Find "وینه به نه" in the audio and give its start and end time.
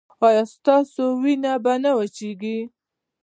1.23-1.91